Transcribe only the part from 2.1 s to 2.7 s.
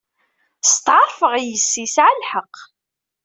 lḥeqq.